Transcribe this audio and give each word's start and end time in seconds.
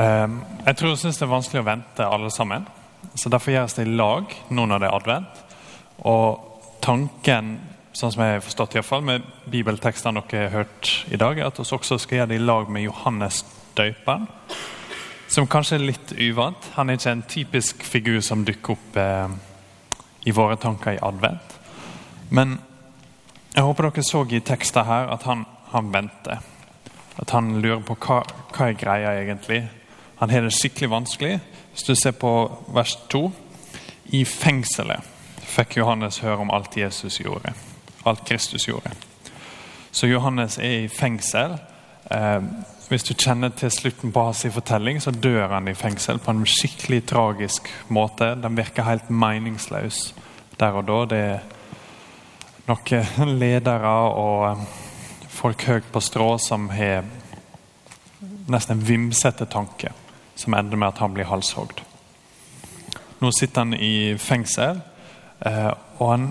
Um, 0.00 0.38
jeg 0.66 0.76
tror 0.76 0.94
jeg 0.94 0.98
synes 1.02 1.18
det 1.18 1.26
er 1.26 1.34
vanskelig 1.34 1.60
å 1.60 1.66
vente 1.66 2.06
alle 2.06 2.30
sammen. 2.32 2.64
Så 3.14 3.28
Derfor 3.28 3.52
gjøres 3.52 3.74
det 3.76 3.84
i 3.84 3.96
lag 3.98 4.32
nå 4.48 4.64
når 4.66 4.80
det 4.80 4.88
er 4.88 4.96
advent. 4.96 5.42
Og 6.08 6.60
tanken 6.80 7.58
sånn 7.92 8.12
som 8.14 8.22
jeg 8.22 8.36
har 8.38 8.44
forstått 8.44 8.74
i 8.74 8.78
hvert 8.78 8.88
fall, 8.88 9.04
med 9.04 9.24
bibeltekstene 9.50 10.22
dere 10.30 10.46
har 10.46 10.54
hørt 10.62 10.92
i 11.10 11.18
dag, 11.20 11.38
er 11.38 11.50
at 11.50 11.58
vi 11.58 11.66
også 11.66 11.98
skal 12.00 12.20
gjøre 12.20 12.30
det 12.32 12.38
i 12.38 12.44
lag 12.44 12.70
med 12.70 12.86
Johannes 12.86 13.42
døperen. 13.76 14.28
Som 15.30 15.48
kanskje 15.50 15.76
er 15.78 15.86
litt 15.90 16.12
uvant. 16.16 16.70
Han 16.74 16.90
er 16.90 16.98
ikke 16.98 17.12
en 17.12 17.26
typisk 17.30 17.84
figur 17.86 18.20
som 18.24 18.44
dukker 18.46 18.74
opp 18.74 18.96
eh, 18.98 19.34
i 20.26 20.34
våre 20.34 20.56
tanker 20.58 20.96
i 20.96 21.02
advent. 21.02 21.58
Men 22.30 22.56
jeg 23.54 23.66
håper 23.66 23.90
dere 23.90 24.06
så 24.06 24.24
i 24.30 24.40
teksten 24.46 24.86
her 24.86 25.10
at 25.14 25.26
han, 25.28 25.44
han 25.74 25.92
venter. 25.92 26.40
At 27.20 27.34
han 27.36 27.52
lurer 27.60 27.82
på 27.86 27.98
hva, 28.06 28.22
hva 28.54 28.70
er 28.70 28.78
greia 28.78 29.14
egentlig. 29.20 29.62
Han 30.20 30.30
har 30.30 30.42
det 30.44 30.52
skikkelig 30.52 30.90
vanskelig. 30.90 31.40
Hvis 31.72 31.82
du 31.82 31.94
ser 31.94 32.12
på 32.12 32.30
vers 32.68 32.92
2 33.08 33.30
I 34.12 34.24
fengselet 34.24 35.06
fikk 35.50 35.78
Johannes 35.80 36.18
høre 36.20 36.44
om 36.44 36.50
alt 36.52 36.76
Jesus 36.76 37.16
gjorde. 37.22 37.54
Alt 38.04 38.26
Kristus 38.28 38.66
gjorde. 38.68 38.92
Så 39.92 40.06
Johannes 40.10 40.58
er 40.58 40.84
i 40.84 40.88
fengsel. 40.92 41.56
Eh, 42.10 42.42
hvis 42.88 43.06
du 43.08 43.14
kjenner 43.14 43.48
til 43.56 43.70
slutten 43.70 44.12
på 44.12 44.24
hans 44.26 44.44
fortelling, 44.52 45.00
så 45.00 45.10
dør 45.10 45.54
han 45.54 45.68
i 45.68 45.74
fengsel 45.74 46.18
på 46.18 46.34
en 46.34 46.44
skikkelig 46.46 47.06
tragisk 47.06 47.72
måte. 47.88 48.34
Den 48.42 48.56
virker 48.56 48.84
helt 48.84 49.10
meningsløs 49.10 50.14
der 50.60 50.76
og 50.76 50.84
da. 50.84 50.98
Det 51.14 51.22
er 51.30 51.40
noen 52.68 53.34
ledere 53.40 53.96
og 54.20 54.46
eh, 54.50 54.68
folk 55.32 55.64
høyt 55.64 55.88
på 55.92 56.04
strå 56.04 56.34
som 56.38 56.68
har 56.76 57.08
nesten 58.52 58.76
en 58.76 58.86
vimsete 58.86 59.48
tanke 59.48 59.96
som 60.40 60.56
ender 60.56 60.80
med 60.80 60.94
at 60.94 61.00
han 61.02 61.14
blir 61.14 61.28
halshogd. 61.28 61.82
Nå 63.20 63.30
sitter 63.36 63.66
han 63.66 63.74
i 63.76 64.16
fengsel, 64.16 64.80
eh, 65.44 65.72
og 66.00 66.06
han, 66.08 66.28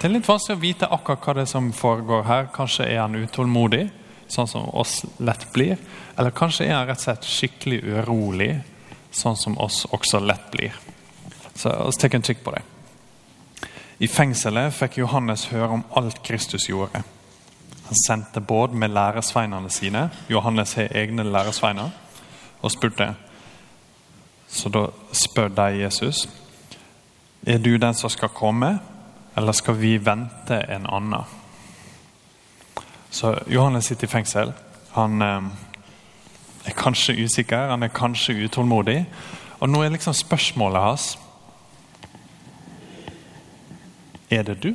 det 0.00 0.08
er 0.08 0.14
litt 0.16 0.28
vanskelig 0.28 0.58
å 0.58 0.62
vite 0.64 0.90
akkurat 0.90 1.22
hva 1.22 1.34
det 1.36 1.44
er 1.44 1.52
som 1.52 1.70
foregår 1.72 2.26
her. 2.26 2.48
Kanskje 2.54 2.88
er 2.90 3.04
han 3.04 3.14
utålmodig, 3.14 3.84
sånn 4.26 4.50
som 4.50 4.66
oss 4.74 5.04
lett 5.22 5.46
blir. 5.54 5.78
Eller 6.18 6.34
kanskje 6.34 6.66
er 6.66 6.74
han 6.80 6.88
rett 6.88 6.98
og 6.98 7.06
slett 7.06 7.28
skikkelig 7.30 7.82
urolig, 7.86 8.50
sånn 9.14 9.38
som 9.38 9.58
oss 9.62 9.84
også 9.94 10.18
lett 10.24 10.50
blir. 10.50 10.74
Så 11.54 11.70
la 11.70 11.86
oss 11.86 12.00
ta 12.02 12.10
en 12.10 12.26
kikk 12.26 12.42
på 12.42 12.56
det. 12.56 12.64
I 14.02 14.10
fengselet 14.10 14.74
fikk 14.74 14.98
Johannes 14.98 15.46
høre 15.52 15.76
om 15.76 15.84
alt 15.94 16.18
Kristus 16.26 16.66
gjorde. 16.68 17.04
Han 17.84 18.00
sendte 18.00 18.42
båd 18.42 18.74
med 18.74 18.90
læresveinene 18.90 19.70
sine. 19.70 20.08
Johannes 20.28 20.74
har 20.74 20.90
egne 20.96 21.22
læresveiner. 21.28 21.92
Og 22.64 22.72
spurte 22.72 23.12
så 24.48 24.68
da 24.68 24.86
spør 25.12 25.48
de 25.48 25.68
Jesus 25.82 26.26
er 27.46 27.58
du 27.58 27.76
den 27.76 27.94
som 27.94 28.10
skal 28.10 28.28
komme, 28.28 28.78
eller 29.36 29.52
skal 29.52 29.76
vi 29.80 29.98
vente 29.98 30.56
en 30.68 30.86
annen? 30.86 31.24
Så 33.10 33.38
Johannes 33.46 33.84
sitter 33.84 34.06
i 34.06 34.10
fengsel. 34.10 34.52
Han 34.92 35.22
eh, 35.22 35.42
er 36.64 36.76
kanskje 36.76 37.24
usikker, 37.24 37.68
han 37.68 37.82
er 37.82 37.92
kanskje 37.92 38.34
utålmodig. 38.46 39.04
Og 39.60 39.68
nå 39.68 39.82
er 39.82 39.92
liksom 39.92 40.14
spørsmålet 40.14 40.82
hans 40.82 41.18
Er 44.30 44.42
det 44.42 44.62
du? 44.62 44.74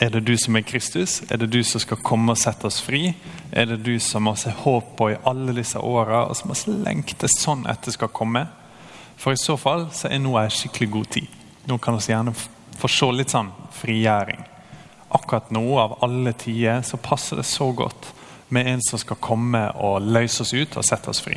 Er 0.00 0.08
det 0.10 0.20
du 0.24 0.32
som 0.38 0.56
er 0.56 0.62
Kristus? 0.64 1.18
Er 1.28 1.36
det 1.36 1.50
du 1.52 1.58
som 1.64 1.80
skal 1.82 1.98
komme 2.00 2.32
og 2.32 2.38
sette 2.40 2.64
oss 2.64 2.78
fri? 2.80 3.10
Er 3.52 3.66
det 3.68 3.82
du 3.84 3.98
som 4.00 4.30
har 4.30 4.62
håp 4.62 4.94
på 4.96 5.10
i 5.12 5.18
alle 5.28 5.52
disse 5.52 5.76
åra, 5.76 6.22
og 6.24 6.38
som 6.38 6.54
vi 6.54 6.72
lengter 6.86 7.28
sånn 7.28 7.66
etter 7.68 7.92
skal 7.92 8.08
komme? 8.08 8.46
For 9.20 9.36
i 9.36 9.40
så 9.40 9.58
fall 9.60 9.90
så 9.92 10.08
er 10.08 10.22
nå 10.24 10.32
en 10.40 10.54
skikkelig 10.56 10.88
god 10.94 11.10
tid. 11.18 11.36
Nå 11.68 11.76
kan 11.84 11.98
vi 11.98 12.14
gjerne 12.14 12.32
få 12.80 12.88
se 12.88 13.10
litt 13.12 13.34
sånn 13.36 13.52
frigjøring. 13.76 14.40
Akkurat 15.20 15.52
nå, 15.52 15.66
av 15.84 15.98
alle 16.06 16.32
tider, 16.32 16.80
så 16.80 16.96
passer 16.96 17.42
det 17.42 17.44
så 17.50 17.68
godt 17.76 18.08
med 18.48 18.72
en 18.72 18.80
som 18.88 19.04
skal 19.04 19.20
komme 19.20 19.66
og 19.84 20.08
løse 20.08 20.46
oss 20.46 20.56
ut 20.56 20.80
og 20.80 20.86
sette 20.86 21.12
oss 21.12 21.20
fri. 21.20 21.36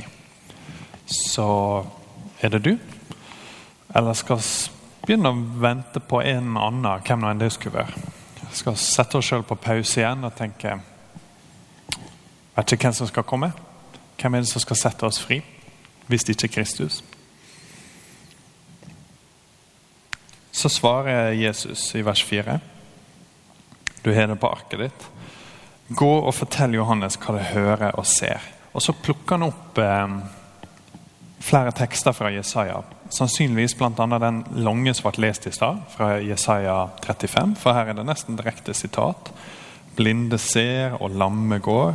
Så 1.04 1.50
er 2.40 2.56
det 2.56 2.64
du? 2.64 2.74
Eller 3.92 4.16
skal 4.16 4.40
vi 4.40 5.04
begynne 5.04 5.36
å 5.36 5.46
vente 5.60 6.00
på 6.00 6.24
en 6.24 6.54
annen, 6.56 6.94
hvem 7.04 7.20
nå 7.20 7.34
enn 7.34 7.44
det 7.44 7.52
skulle 7.60 7.84
være? 7.84 8.13
Skal 8.56 8.78
sette 8.80 9.18
oss 9.18 9.30
sjøl 9.30 9.46
på 9.48 9.58
pause 9.60 10.02
igjen 10.02 10.26
og 10.28 10.36
tenke 10.38 10.80
Vet 12.54 12.72
ikke 12.76 12.86
hvem 12.86 12.94
som 12.94 13.08
skal 13.10 13.26
komme. 13.26 13.48
Hvem 14.22 14.36
er 14.36 14.44
det 14.44 14.50
som 14.52 14.62
skal 14.62 14.78
sette 14.78 15.08
oss 15.08 15.18
fri, 15.18 15.40
hvis 16.06 16.24
det 16.28 16.36
ikke 16.36 16.52
er 16.52 16.54
Kristus? 16.54 17.00
Så 20.54 20.70
svarer 20.70 21.32
Jesus 21.34 21.96
i 21.98 22.04
vers 22.06 22.22
4. 22.24 22.60
Du 24.06 24.12
har 24.14 24.30
det 24.30 24.38
på 24.38 24.52
arket 24.54 24.86
ditt. 24.86 25.08
Gå 25.98 26.12
og 26.20 26.34
fortell 26.38 26.78
Johannes 26.78 27.18
hva 27.18 27.34
du 27.40 27.42
hører 27.42 27.98
og 27.98 28.06
ser. 28.06 28.46
Og 28.74 28.86
så 28.86 28.94
plukker 28.94 29.40
han 29.40 29.48
opp 29.50 29.82
eh, 29.82 30.14
flere 31.44 31.72
tekster 31.76 32.16
fra 32.16 32.32
Jesaja 32.32 32.82
Sannsynligvis 33.14 33.76
bl.a. 33.78 34.20
den 34.20 34.44
lange 34.66 34.94
som 34.94 35.12
ble 35.12 35.28
lest 35.28 35.46
i 35.46 35.52
stad, 35.54 35.84
fra 35.94 36.16
Jesaja 36.18 36.88
35. 37.04 37.52
For 37.62 37.78
her 37.78 37.92
er 37.92 37.98
det 38.00 38.08
nesten 38.08 38.40
direkte 38.40 38.74
sitat. 38.74 39.30
Blinde 39.94 40.40
ser, 40.42 40.96
og 40.98 41.14
lamme 41.14 41.60
går. 41.62 41.94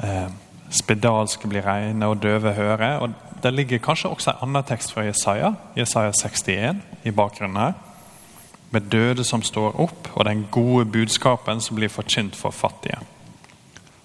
Eh, 0.00 0.30
spedalske 0.72 1.50
blir 1.52 1.66
reine, 1.66 2.06
og 2.06 2.22
døve 2.22 2.54
hører. 2.56 3.02
Og 3.04 3.10
Det 3.42 3.52
ligger 3.54 3.78
kanskje 3.78 4.08
også 4.08 4.30
en 4.30 4.42
annen 4.48 4.64
tekst 4.64 4.92
fra 4.92 5.02
Jesaja, 5.04 5.54
Jesaja 5.76 6.12
61, 6.12 6.80
i 7.04 7.10
bakgrunnen 7.10 7.56
her. 7.56 7.72
Med 8.70 8.80
døde 8.92 9.24
som 9.24 9.42
står 9.42 9.80
opp, 9.80 10.08
og 10.14 10.24
den 10.24 10.46
gode 10.50 10.84
budskapen 10.84 11.60
som 11.60 11.76
blir 11.76 11.88
forkynt 11.88 12.36
for 12.36 12.50
fattige. 12.50 12.98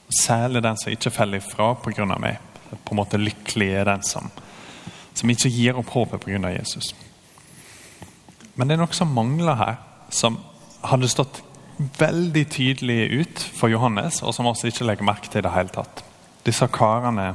Særlig 0.09 0.63
den 0.63 0.77
som 0.77 0.91
ikke 0.91 1.11
faller 1.11 1.37
ifra 1.37 1.73
pga. 1.73 2.05
meg. 2.19 2.37
På 2.83 2.93
en 2.93 3.01
måte 3.01 3.21
Lykkelig 3.21 3.71
er 3.79 3.87
den 3.89 4.03
som 4.05 4.31
som 5.15 5.31
ikke 5.31 5.51
gir 5.51 5.79
opp 5.79 5.93
håpet 5.95 6.25
pga. 6.25 6.51
Jesus. 6.51 6.93
Men 8.55 8.67
det 8.67 8.75
er 8.75 8.83
noe 8.83 8.95
som 8.95 9.13
mangler 9.15 9.57
her, 9.59 9.77
som 10.13 10.37
hadde 10.85 11.11
stått 11.11 11.41
veldig 11.99 12.45
tydelig 12.51 12.99
ut 13.19 13.45
for 13.57 13.71
Johannes, 13.71 14.21
og 14.23 14.35
som 14.35 14.47
også 14.47 14.69
ikke 14.69 14.87
legger 14.87 15.07
merke 15.07 15.31
til 15.31 15.43
det 15.43 15.53
hele 15.55 15.73
tatt. 15.73 16.03
Disse 16.45 16.67
karene 16.71 17.33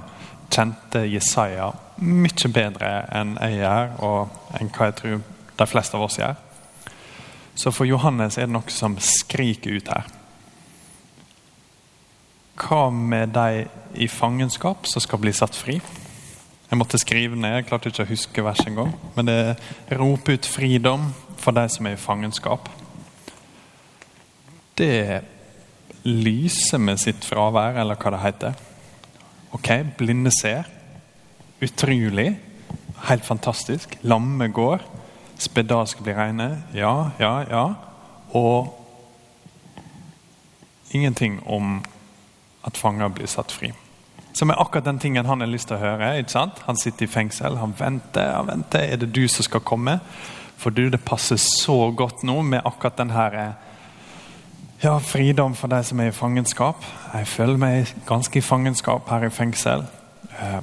kjente 0.51 1.05
Jesaja 1.09 1.71
mye 2.01 2.53
bedre 2.53 2.93
enn 3.17 3.35
jeg 3.37 3.61
gjør, 3.61 3.91
og 4.07 4.57
enn 4.61 4.73
hva 4.73 4.89
jeg 4.89 4.97
tror 5.01 5.19
de 5.61 5.69
fleste 5.69 5.99
av 5.99 6.07
oss 6.07 6.21
gjør. 6.21 6.39
Så 7.59 7.73
for 7.75 7.89
Johannes 7.89 8.39
er 8.39 8.49
det 8.49 8.55
noe 8.55 8.73
som 8.73 8.97
skriker 9.05 9.77
ut 9.77 9.93
her. 9.93 10.09
Hva 12.61 12.91
med 12.93 13.33
de 13.35 13.65
i 13.95 14.09
fangenskap 14.11 14.87
som 14.87 15.03
skal 15.03 15.21
bli 15.23 15.33
satt 15.35 15.57
fri? 15.57 15.81
Jeg 16.71 16.79
måtte 16.79 17.01
skrive 17.03 17.35
ned, 17.35 17.57
jeg 17.57 17.67
klarte 17.67 17.91
ikke 17.91 18.05
å 18.05 18.11
huske 18.13 18.45
verset 18.47 18.69
engang. 18.71 18.93
Men 19.17 19.27
det 19.27 19.39
roper 19.99 20.39
ut 20.39 20.47
fridom 20.47 21.09
for 21.41 21.57
de 21.57 21.65
som 21.73 21.89
er 21.89 21.97
i 21.97 22.01
fangenskap. 22.01 22.69
Det 24.79 25.23
lyser 26.07 26.79
med 26.79 27.01
sitt 27.03 27.27
fravær, 27.27 27.81
eller 27.81 27.99
hva 27.99 28.15
det 28.15 28.23
heter. 28.23 28.61
Ok, 29.57 29.73
blinde 29.99 30.31
ser. 30.31 30.69
Utrolig. 31.61 32.37
Helt 33.09 33.27
fantastisk. 33.27 33.99
Lamme 34.07 34.49
går. 34.55 34.85
Spedalske 35.41 36.05
blir 36.05 36.21
reine. 36.21 36.63
Ja, 36.77 37.11
ja, 37.19 37.33
ja. 37.51 37.65
Og 38.37 38.77
ingenting 40.95 41.41
om 41.47 41.81
at 42.67 42.77
fanger 42.77 43.09
blir 43.09 43.31
satt 43.31 43.53
fri. 43.53 43.73
Som 44.33 44.51
er 44.51 44.61
akkurat 44.63 44.87
den 44.87 44.99
tingen 44.99 45.27
han 45.27 45.41
har 45.43 45.51
lyst 45.51 45.69
til 45.71 45.79
å 45.79 45.83
høre. 45.83 46.19
ikke 46.19 46.37
sant? 46.37 46.61
Han 46.67 46.79
sitter 46.79 47.05
i 47.05 47.11
fengsel, 47.11 47.59
han 47.59 47.75
venter. 47.79 48.35
han 48.37 48.47
venter. 48.47 48.85
Er 48.85 48.97
det 48.97 49.13
du 49.15 49.27
som 49.29 49.45
skal 49.45 49.61
komme? 49.61 49.99
For 50.61 50.71
du, 50.71 50.89
det 50.91 51.05
passer 51.05 51.37
så 51.41 51.91
godt 51.97 52.23
nå 52.23 52.43
med 52.43 52.63
akkurat 52.65 52.99
den 52.99 53.11
her 53.11 53.35
eh, 53.35 53.71
ja, 54.83 54.99
fridom 55.01 55.55
for 55.57 55.73
de 55.73 55.81
som 55.85 56.01
er 56.01 56.13
i 56.13 56.17
fangenskap. 56.17 56.85
Jeg 57.15 57.27
føler 57.27 57.57
meg 57.61 57.95
ganske 58.09 58.39
i 58.39 58.45
fangenskap 58.45 59.09
her 59.11 59.27
i 59.27 59.33
fengsel. 59.33 59.87
Eh, 60.37 60.61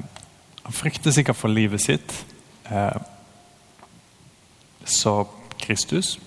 han 0.64 0.74
frykter 0.74 1.12
sikkert 1.12 1.38
for 1.38 1.54
livet 1.54 1.82
sitt. 1.82 2.14
Eh, 2.70 2.98
så 4.86 5.24
Kristus 5.60 6.20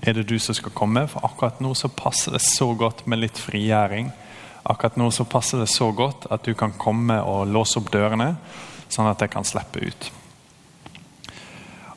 er 0.00 0.16
det 0.16 0.28
du 0.28 0.38
som 0.40 0.56
skal 0.56 0.72
komme? 0.72 1.04
For 1.10 1.24
akkurat 1.26 1.60
nå 1.60 1.74
så 1.76 1.90
passer 1.92 2.32
det 2.36 2.42
så 2.44 2.72
godt 2.74 3.04
med 3.06 3.20
litt 3.20 3.38
frigjøring. 3.38 4.10
Akkurat 4.62 4.96
nå 5.00 5.10
så 5.12 5.26
passer 5.28 5.60
det 5.60 5.68
så 5.72 5.90
godt 5.92 6.26
at 6.32 6.44
du 6.44 6.54
kan 6.54 6.72
komme 6.78 7.20
og 7.24 7.48
låse 7.52 7.80
opp 7.80 7.90
dørene, 7.92 8.34
sånn 8.88 9.10
at 9.10 9.20
jeg 9.20 9.32
kan 9.32 9.46
slippe 9.46 9.84
ut. 9.84 10.10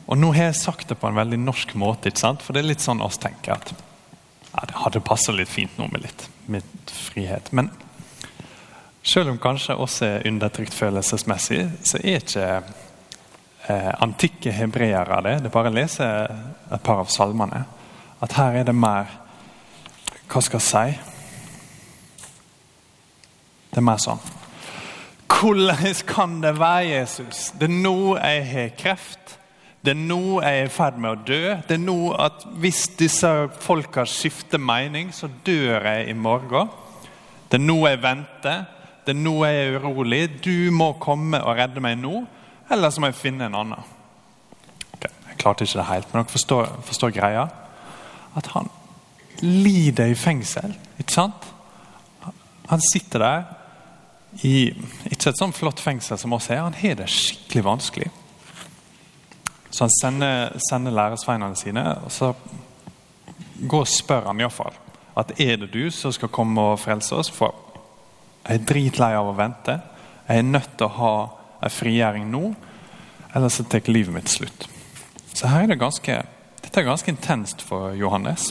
Og 0.04 0.20
Nå 0.20 0.34
har 0.36 0.50
jeg 0.50 0.60
sagt 0.60 0.90
det 0.90 0.98
på 1.00 1.08
en 1.08 1.16
veldig 1.16 1.38
norsk 1.40 1.72
måte, 1.80 2.10
ikke 2.10 2.20
sant? 2.26 2.44
for 2.44 2.52
det 2.52 2.60
er 2.60 2.72
litt 2.74 2.84
sånn 2.84 3.00
oss 3.04 3.16
tenker 3.20 3.56
at 3.56 3.72
ja, 3.72 4.66
det 4.68 4.76
hadde 4.82 5.00
passa 5.04 5.32
litt 5.32 5.48
fint 5.48 5.78
nå 5.80 5.88
med 5.90 6.04
litt, 6.04 6.28
med 6.46 6.92
frihet. 6.92 7.50
Men 7.52 7.72
Selv 9.04 9.34
om 9.34 9.38
kanskje 9.38 9.76
også 9.76 10.06
er 10.06 10.26
undertrykt 10.28 10.72
følelsesmessig, 10.72 11.58
så 11.84 11.98
er 12.00 12.22
ikke 12.22 12.44
eh, 13.68 13.90
antikke 14.00 14.52
hebreere 14.56 15.18
det. 15.26 15.34
Det 15.42 15.50
er 15.50 15.52
bare 15.52 15.72
å 15.72 15.76
lese 15.76 16.06
et 16.72 16.84
par 16.84 17.02
av 17.02 17.10
salmene. 17.12 17.66
At 18.24 18.32
her 18.38 18.60
er 18.60 18.64
det 18.64 18.74
mer 18.74 19.10
Hva 20.32 20.40
skal 20.40 20.60
jeg 20.60 20.68
si? 20.68 20.98
Det 23.70 23.82
er 23.82 23.84
mer 23.84 24.00
sånn 24.00 24.22
Hvordan 25.34 25.98
kan 26.08 26.38
det 26.40 26.54
være, 26.56 26.86
Jesus? 26.88 27.50
Det 27.58 27.66
er 27.68 27.72
nå 27.74 28.14
jeg 28.16 28.44
har 28.48 28.68
kreft. 28.78 29.34
Det 29.84 29.92
er 29.92 29.98
nå 29.98 30.38
jeg 30.40 30.60
er 30.60 30.68
i 30.68 30.70
ferd 30.72 31.00
med 31.02 31.10
å 31.10 31.24
dø. 31.26 31.40
Det 31.68 31.74
er 31.74 31.82
nå 31.82 31.96
at 32.16 32.46
hvis 32.62 32.86
disse 32.96 33.32
folka 33.60 34.06
skifter 34.08 34.62
mening, 34.62 35.10
så 35.12 35.28
dør 35.44 35.84
jeg 35.90 36.06
i 36.08 36.14
morgen. 36.16 36.70
Det 37.50 37.58
er 37.58 37.64
nå 37.66 37.76
jeg 37.82 38.00
venter. 38.00 38.62
Det 39.04 39.12
er 39.12 39.20
nå 39.20 39.34
jeg 39.44 39.66
er 39.66 39.76
urolig. 39.82 40.22
Du 40.46 40.70
må 40.72 40.94
komme 41.02 41.42
og 41.42 41.58
redde 41.58 41.82
meg 41.84 41.98
nå, 42.00 42.22
eller 42.72 42.94
så 42.94 43.02
må 43.02 43.10
jeg 43.10 43.20
finne 43.20 43.50
en 43.50 43.58
annen. 43.60 43.92
Okay, 44.94 45.12
jeg 45.28 45.42
klarte 45.42 45.68
ikke 45.68 45.82
det 45.82 45.90
helt, 45.90 46.08
men 46.14 46.22
dere 46.22 46.36
forstår, 46.38 46.72
forstår 46.88 47.16
greia? 47.18 47.44
At 48.34 48.50
han 48.54 48.70
lider 49.42 50.12
i 50.12 50.18
fengsel, 50.18 50.74
ikke 51.00 51.14
sant? 51.14 51.50
Han 52.70 52.82
sitter 52.92 53.22
der 53.22 53.44
i 54.42 54.56
ikke 55.12 55.30
et 55.30 55.38
sånn 55.38 55.54
flott 55.54 55.82
fengsel 55.82 56.18
som 56.18 56.34
oss 56.34 56.48
er. 56.50 56.64
Han 56.64 56.76
har 56.78 56.96
det 56.98 57.10
skikkelig 57.12 57.64
vanskelig. 57.66 58.10
Så 59.70 59.84
han 59.84 59.94
sender, 59.94 60.56
sender 60.70 60.94
læresveinene 60.94 61.58
sine, 61.58 61.84
og 62.06 62.12
så 62.14 62.32
går 63.66 63.84
og 63.84 63.90
spør 63.90 64.28
han 64.30 64.42
iallfall 64.42 64.74
at 65.18 65.30
er 65.38 65.58
det 65.62 65.70
du 65.70 65.90
som 65.94 66.12
skal 66.14 66.32
komme 66.34 66.62
og 66.72 66.80
frelse 66.82 67.14
oss. 67.14 67.30
For 67.30 67.54
jeg 68.44 68.60
er 68.60 68.68
dritlei 68.68 69.12
av 69.14 69.30
å 69.30 69.36
vente. 69.38 69.78
Jeg 70.26 70.40
er 70.40 70.48
nødt 70.48 70.76
til 70.78 70.88
å 70.88 70.96
ha 70.98 71.14
en 71.64 71.72
frigjøring 71.72 72.26
nå, 72.30 72.48
ellers 73.34 73.60
tar 73.70 73.90
livet 73.90 74.14
mitt 74.14 74.30
slutt. 74.30 74.66
Så 75.34 75.50
her 75.50 75.64
er 75.64 75.72
det 75.72 75.80
ganske, 75.80 76.18
dette 76.64 76.80
er 76.80 76.88
ganske 76.88 77.12
intenst 77.12 77.62
for 77.62 77.92
Johannes. 77.98 78.48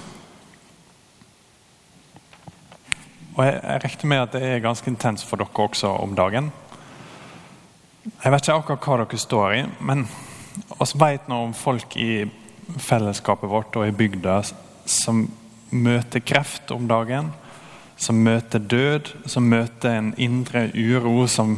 Og 3.34 3.42
jeg, 3.48 3.56
jeg 3.58 3.82
regner 3.84 4.12
med 4.12 4.22
at 4.22 4.36
det 4.36 4.44
er 4.46 4.62
ganske 4.62 4.92
intenst 4.92 5.26
for 5.26 5.42
dere 5.42 5.66
også 5.66 5.96
om 6.04 6.14
dagen. 6.16 6.52
Jeg 8.04 8.32
vet 8.34 8.46
ikke 8.46 8.60
akkurat 8.60 8.86
hva 8.86 8.98
dere 9.02 9.22
står 9.22 9.56
i, 9.58 9.62
men 9.82 10.06
oss 10.78 10.94
vet 11.00 11.30
nå 11.32 11.40
om 11.48 11.54
folk 11.58 11.96
i 11.98 12.26
fellesskapet 12.80 13.50
vårt 13.50 13.76
og 13.80 13.88
i 13.88 13.96
bygda 13.96 14.42
som 14.86 15.26
møter 15.74 16.22
kreft 16.22 16.72
om 16.76 16.86
dagen, 16.88 17.32
som 17.98 18.20
møter 18.22 18.60
død, 18.60 19.14
som 19.26 19.48
møter 19.50 19.98
en 19.98 20.12
indre 20.22 20.68
uro 20.76 21.26
som, 21.28 21.56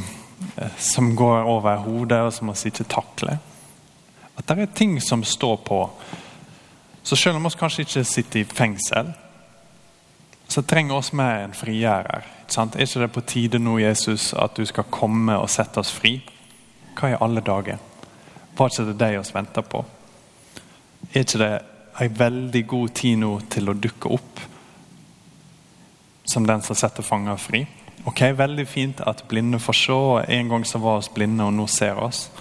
eh, 0.56 0.72
som 0.80 1.16
går 1.16 1.44
over 1.44 1.84
hodet, 1.84 2.22
og 2.22 2.34
som 2.34 2.48
vi 2.54 2.72
ikke 2.72 2.88
takler. 2.88 3.42
At 4.38 4.48
det 4.48 4.60
er 4.60 4.76
ting 4.76 5.02
som 5.02 5.24
står 5.24 5.58
på. 5.66 5.90
Så 7.06 7.16
selv 7.16 7.38
om 7.38 7.44
vi 7.44 7.50
kanskje 7.60 7.84
ikke 7.86 8.04
sitter 8.04 8.40
i 8.40 8.48
fengsel, 8.50 9.12
så 10.50 10.62
trenger 10.66 10.98
vi 10.98 11.18
mer 11.20 11.44
enn 11.44 11.54
frigjører. 11.54 12.26
Er 12.50 12.82
ikke 12.82 13.02
det 13.04 13.12
på 13.14 13.22
tide 13.22 13.60
nå, 13.62 13.78
Jesus, 13.78 14.32
at 14.34 14.58
du 14.58 14.66
skal 14.66 14.88
komme 14.90 15.38
og 15.38 15.50
sette 15.54 15.78
oss 15.82 15.92
fri? 15.94 16.16
Hva 16.98 17.12
i 17.12 17.20
alle 17.22 17.44
dager? 17.46 17.78
Var 18.58 18.72
ikke 18.72 18.86
det 18.88 18.98
det 19.00 19.10
vi 19.14 19.34
venter 19.36 19.62
på? 19.70 19.84
Er 21.12 21.22
ikke 21.22 21.42
det 21.44 21.52
en 22.02 22.18
veldig 22.20 22.64
god 22.68 22.94
tid 22.98 23.20
nå 23.22 23.32
til 23.54 23.70
å 23.70 23.78
dukke 23.78 24.14
opp 24.18 24.42
som 26.26 26.48
den 26.48 26.66
som 26.66 26.76
setter 26.76 27.06
fanger 27.06 27.38
fri? 27.38 27.62
Ok, 28.06 28.22
Veldig 28.38 28.66
fint 28.68 29.02
at 29.06 29.24
blinde 29.30 29.60
får 29.60 29.78
se. 29.78 30.00
En 30.40 30.50
gang 30.50 30.66
så 30.66 30.82
var 30.82 31.04
oss 31.04 31.10
blinde, 31.14 31.46
og 31.46 31.54
nå 31.54 31.68
ser 31.68 32.02
oss. 32.02 32.32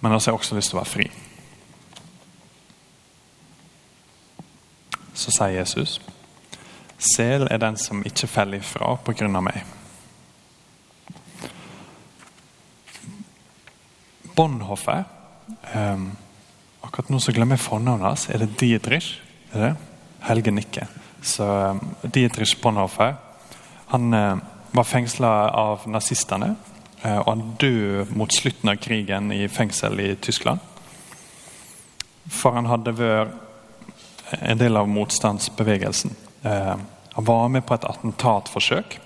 Men 0.00 0.12
vi 0.12 0.18
har 0.18 0.38
også 0.38 0.54
lyst 0.54 0.70
til 0.70 0.78
å 0.78 0.82
være 0.84 0.92
fri. 0.94 1.10
Så 5.14 5.32
sier 5.34 5.58
Jesus, 5.58 6.00
sel 6.98 7.48
er 7.50 7.58
den 7.58 7.76
som 7.80 8.02
ikke 8.06 8.28
faller 8.30 8.60
ifra 8.60 8.96
pga. 9.04 9.28
meg. 9.40 9.64
Bonhoeffer 14.36 15.04
Um, 15.74 16.10
akkurat 16.80 17.10
nå 17.10 17.20
så 17.22 17.32
glemmer 17.34 17.58
jeg 17.58 17.64
fornavnet 17.64 18.06
hans. 18.06 18.28
Er 18.30 18.42
det 18.42 18.56
Dietrich? 18.60 19.20
Er 19.52 19.64
det? 19.64 19.74
Helge 20.26 20.54
nikker. 20.54 20.88
Så 21.22 21.44
um, 21.44 21.82
Dietrich 22.02 22.56
Bonhoeffer 22.62 23.14
han 23.90 24.14
uh, 24.14 24.38
var 24.72 24.86
fengsla 24.86 25.30
av 25.50 25.86
nazistene. 25.90 26.54
Uh, 27.04 27.18
og 27.18 27.30
han 27.32 27.44
døde 27.60 28.06
mot 28.18 28.32
slutten 28.32 28.72
av 28.72 28.80
krigen 28.82 29.32
i 29.32 29.46
fengsel 29.48 30.00
i 30.00 30.10
Tyskland. 30.22 30.60
For 32.30 32.54
han 32.54 32.68
hadde 32.70 32.94
vært 32.98 33.38
en 34.38 34.58
del 34.58 34.76
av 34.76 34.88
motstandsbevegelsen. 34.88 36.14
Uh, 36.44 36.76
han 37.12 37.26
var 37.26 37.48
med 37.48 37.66
på 37.66 37.74
et 37.74 37.86
attentatforsøk. 37.88 38.98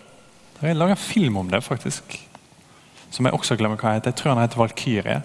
Jeg 0.61 0.76
laga 0.76 0.97
film 0.97 1.37
om 1.41 1.50
det, 1.50 1.62
faktisk. 1.65 2.19
Som 3.11 3.26
jeg 3.26 3.37
også 3.37 3.56
glemmer 3.56 3.81
hva 3.81 3.97
heter. 3.97 4.12
Jeg 4.12 4.21
tror 4.21 4.35
han 4.35 4.44
heter 4.44 4.61
Valkyrie 4.61 5.23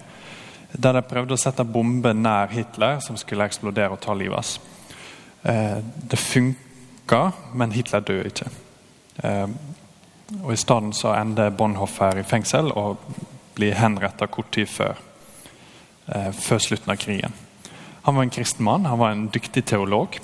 der 0.72 0.94
de 0.94 1.02
prøvde 1.02 1.34
å 1.34 1.40
sette 1.40 1.66
bombe 1.66 2.12
nær 2.14 2.50
Hitler, 2.54 3.00
som 3.02 3.18
skulle 3.18 3.46
eksplodere 3.48 3.94
og 3.94 4.00
ta 4.02 4.14
livet 4.14 4.38
hans. 4.38 4.60
Eh, 5.42 5.78
det 5.82 6.18
funka, 6.20 7.22
men 7.54 7.74
Hitler 7.74 8.04
døde 8.06 8.30
ikke. 8.30 8.50
Eh, 9.24 9.46
og 10.44 10.52
I 10.54 10.60
stedet 10.60 10.94
så 10.94 11.14
ender 11.16 11.50
Bonhoeffer 11.50 12.20
i 12.20 12.26
fengsel 12.26 12.70
og 12.70 13.02
blir 13.56 13.74
henrettet 13.74 14.30
kort 14.30 14.52
tid 14.54 14.70
før, 14.70 15.00
eh, 16.06 16.30
før 16.32 16.58
slutten 16.58 16.92
av 16.92 17.00
krigen. 17.02 17.34
Han 18.02 18.16
var 18.16 18.22
en 18.22 18.30
kristen 18.30 18.64
mann, 18.64 18.86
han 18.86 18.98
var 18.98 19.10
en 19.10 19.28
dyktig 19.28 19.64
teolog. 19.64 20.20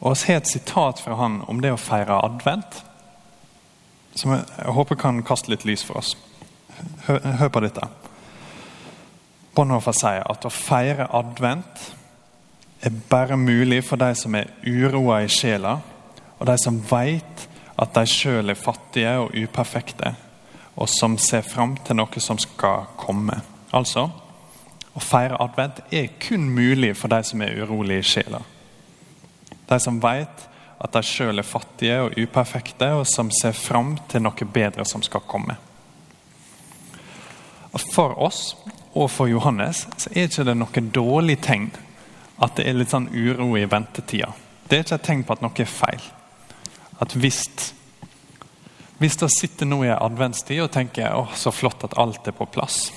Og 0.00 0.16
Vi 0.16 0.32
har 0.32 0.40
et 0.40 0.48
sitat 0.48 1.00
fra 1.04 1.14
han 1.14 1.42
om 1.48 1.60
det 1.60 1.72
å 1.74 1.80
feire 1.80 2.22
advent, 2.24 2.82
som 4.16 4.32
jeg 4.32 4.72
håper 4.74 4.96
kan 4.96 5.22
kaste 5.22 5.52
litt 5.52 5.66
lys 5.68 5.84
for 5.84 6.00
oss. 6.00 6.16
Hør 7.06 7.48
på 7.52 7.60
dette. 7.60 7.88
Bonhoeffer 9.54 9.96
sier 9.96 10.24
at 10.24 10.46
å 10.46 10.52
feire 10.54 11.08
advent 11.12 11.90
er 12.80 12.96
bare 13.10 13.36
mulig 13.36 13.82
for 13.84 14.00
de 14.00 14.14
som 14.16 14.34
er 14.38 14.48
uroa 14.64 15.20
i 15.24 15.28
sjela, 15.28 15.76
og 16.38 16.46
de 16.48 16.56
som 16.62 16.80
veit 16.90 17.46
at 17.80 17.92
de 17.96 18.06
sjøl 18.08 18.52
er 18.52 18.58
fattige 18.58 19.12
og 19.20 19.36
uperfekte, 19.36 20.14
og 20.80 20.88
som 20.88 21.18
ser 21.20 21.44
fram 21.44 21.76
til 21.84 21.98
noe 22.00 22.24
som 22.24 22.38
skal 22.40 22.88
komme. 22.96 23.36
Altså, 23.76 24.08
å 24.94 25.02
feire 25.02 25.38
advent 25.42 25.82
er 25.94 26.10
kun 26.22 26.48
mulig 26.54 26.94
for 26.98 27.12
de 27.12 27.22
som 27.26 27.42
er 27.44 27.58
urolige 27.62 28.02
i 28.02 28.06
sjela. 28.06 28.40
De 29.70 29.78
som 29.80 30.00
veit 30.02 30.46
at 30.80 30.94
de 30.96 31.02
sjøl 31.04 31.38
er 31.38 31.46
fattige 31.46 31.98
og 32.06 32.16
uperfekte, 32.16 32.88
og 32.98 33.06
som 33.08 33.30
ser 33.34 33.52
fram 33.52 33.94
til 34.08 34.24
noe 34.24 34.48
bedre 34.52 34.86
som 34.88 35.04
skal 35.04 35.22
komme. 35.28 35.58
For 37.92 38.16
oss 38.18 38.56
og 38.98 39.06
for 39.12 39.30
Johannes 39.30 39.84
så 40.00 40.10
er 40.10 40.26
ikke 40.26 40.46
det 40.48 40.56
noe 40.58 40.86
dårlig 40.90 41.38
tegn 41.44 41.68
at 42.42 42.56
det 42.56 42.66
er 42.66 42.78
litt 42.80 42.90
sånn 42.90 43.10
uro 43.12 43.52
i 43.60 43.68
ventetida. 43.68 44.32
Det 44.66 44.78
er 44.78 44.86
ikke 44.86 44.98
et 44.98 45.06
tegn 45.06 45.26
på 45.26 45.36
at 45.36 45.44
noe 45.44 45.62
er 45.62 45.70
feil. 45.70 46.08
At 47.00 47.14
hvis 47.14 47.44
hvis 49.00 49.16
det 49.16 49.30
sitter 49.32 49.64
nå 49.64 49.78
i 49.86 49.94
adventstid 49.94 50.58
og 50.60 50.74
tenker 50.74 51.14
åh, 51.16 51.30
så 51.32 51.48
flott 51.56 51.86
at 51.86 51.94
alt 51.96 52.26
er 52.28 52.34
på 52.36 52.44
plass, 52.52 52.90